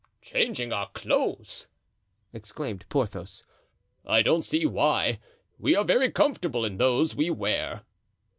[0.23, 1.67] "Changing our clothes!"
[2.33, 3.43] exclaimed Porthos.
[4.03, 5.19] "I don't see why;
[5.59, 7.81] we are very comfortable in those we wear."